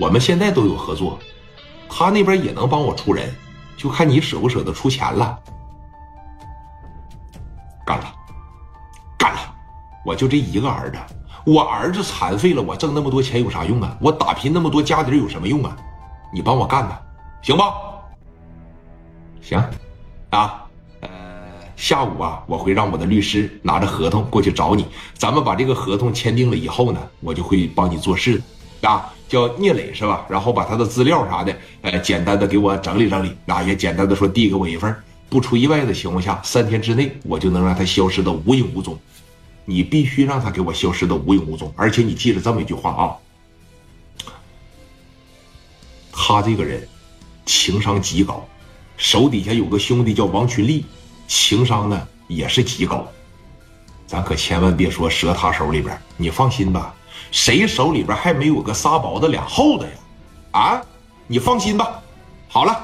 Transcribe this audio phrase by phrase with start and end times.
[0.00, 1.18] 我们现在都有合作，
[1.88, 3.34] 他那边也能帮我出人，
[3.76, 5.38] 就看你舍不舍得出钱了。
[7.84, 8.04] 干了，
[9.18, 9.38] 干了！
[10.04, 10.98] 我就这一个儿子，
[11.44, 13.96] 我儿子残废了，我挣那么多钱有啥用啊？
[14.00, 15.76] 我打拼那么多家底有什么用啊？
[16.32, 16.96] 你帮我干呐，
[17.42, 17.72] 行吧？
[19.40, 19.58] 行，
[20.30, 20.66] 啊，
[21.00, 21.08] 呃，
[21.74, 28.42] 下午啊，我会让我的律师拿着合同过去找你，咱们把这个合同签订了以后呢，我就会帮你做事，
[28.82, 30.26] 啊，叫聂磊是吧？
[30.28, 34.92] 然后把他的资料啥的，呃，简单的给我整理整理，啊，也简单的说递给我一份，
[35.28, 38.98] 不出意外的情况下，三天之内我就能让他消失的无影无踪，
[39.66, 43.16] 你必须让他给我消失的无影无踪，而且你记着这么一句话啊，
[46.10, 46.88] 他这个人
[47.44, 48.44] 情商极高。
[48.96, 50.84] 手底下有个兄弟叫王群力，
[51.28, 53.06] 情商呢也是极高，
[54.08, 55.96] 咱可千万别说折他手里边。
[56.16, 56.92] 你放心吧，
[57.30, 59.92] 谁手里边还没有个仨宝的俩厚的呀？
[60.52, 60.80] 啊，
[61.26, 62.00] 你放心吧。
[62.48, 62.78] 好了，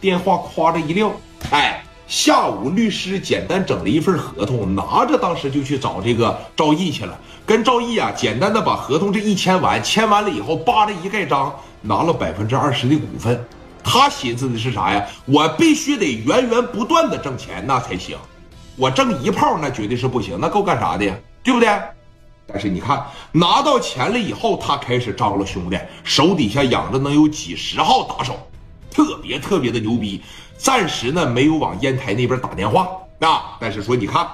[0.00, 1.12] 电话夸着一撂，
[1.50, 13.44] 哎，下午律师简单整了一份合同，拿着当时就去找这个赵毅去了，跟赵毅啊简单的把合同这一签完，签完了以后扒着一盖章，拿了百分之二十的股份。
[13.84, 15.06] 他寻思的是啥呀？
[15.26, 18.18] 我必须得源源不断的挣钱，那才行。
[18.74, 21.14] 我挣一炮那绝对是不行，那够干啥的呀？
[21.44, 21.68] 对不对？
[22.46, 28.38] 但是你看，拿到钱了以后，他开始张罗兄弟，手底下养着能有几十号打手，
[28.90, 30.22] 特别特别的牛逼。
[30.56, 32.88] 暂时呢没有往烟台那边打电话
[33.20, 34.26] 啊，但是说你看，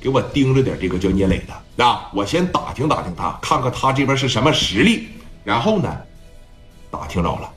[0.00, 5.08] 给我盯着点这个叫聂磊的啊，我先打听打听他，看看他这边是什么实力。
[5.44, 5.94] 然后呢，
[6.90, 7.50] 打听着了。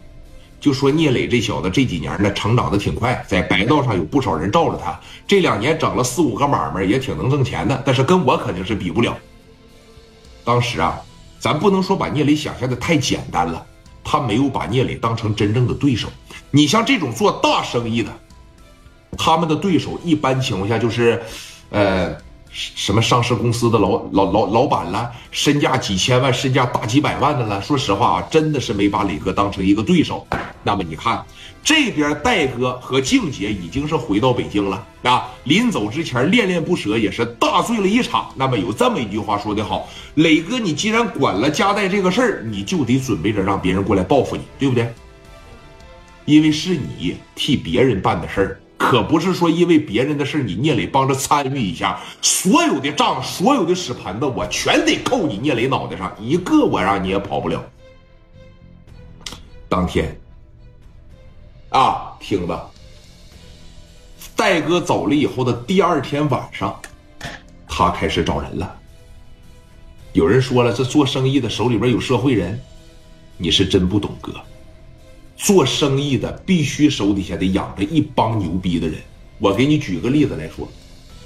[0.59, 4.99] 就说聂磊这小子这几年呢，成长的挺快，在白道上有不少人罩着他。
[5.25, 7.81] 这两年整了四五个买卖，也挺能挣钱的。
[7.85, 9.17] 但是跟我肯定是比不了。
[10.43, 10.99] 当时啊，
[11.39, 13.65] 咱不能说把聂磊想象的太简单了，
[14.03, 16.07] 他没有把聂磊当成真正的对手。
[16.49, 18.11] 你像这种做大生意的，
[19.17, 21.21] 他们的对手一般情况下就是，
[21.69, 22.15] 呃。
[22.53, 27.61] 什么上市公司的老老老老板了，身价几千万、身价大几百万的了。
[27.61, 30.27] 说实话啊，真的是没把磊哥当成一个对手。
[30.63, 31.25] 那么你看，
[31.63, 35.27] 这边戴哥和静姐已经是回到北京了啊。
[35.45, 38.31] 临走之前恋恋不舍，也是大醉了一场。
[38.35, 44.87] 那么有这么一句话说得好，磊哥，你既然管了家代这个事儿，你就得准备着让别人过来报复你，对不对？
[46.25, 48.61] 因为是你替别人办的事儿。
[48.77, 57.63] 可不是说因为别人的事你聂磊帮着参与一下，所有的账，所有的屎盆子，我全得扣你聂磊脑袋上，一个我让你也跑不了。
[59.69, 60.19] 当天，
[61.71, 62.69] 啊，听着，
[64.35, 66.77] 戴哥走了以后的第二天晚上，
[67.65, 68.77] 他开始找人了。
[70.11, 72.59] 有人说了，这做生意的手里边有社会人，
[73.37, 74.33] 你是真不懂哥。
[75.37, 78.97] 做生意的必须手底下得养着一帮牛逼的人。
[79.39, 80.67] 我给你举个例子来说，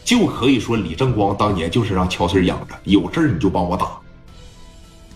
[0.03, 3.99] 就可以说李正光当年就是让乔四养着，有事儿你就帮我打。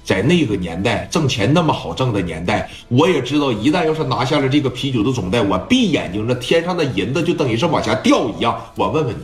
[0.10, 8.60] 在那个年代，挣钱那么好挣的年代，我也知道，一旦要是拿下了这个啤酒的总代，我闭眼睛，那天上的银子就等于是往下掉一样。
[8.74, 9.22] 我问问你，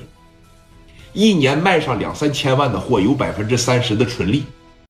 [1.19, 4.43] 一年卖上两三千万的货，有百分之三十的纯利。